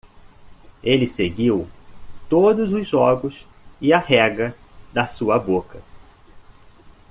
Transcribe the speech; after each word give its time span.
Ele 0.83 1.05
seguiu 1.05 1.69
todos 2.27 2.73
os 2.73 2.87
jogos 2.87 3.45
e 3.79 3.93
a 3.93 3.99
rega 3.99 4.55
da 4.91 5.05
sua 5.05 5.37
boca. 5.37 5.79